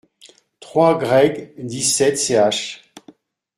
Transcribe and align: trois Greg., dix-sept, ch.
trois 0.59 0.97
Greg., 0.97 1.53
dix-sept, 1.63 2.17
ch. 2.17 2.81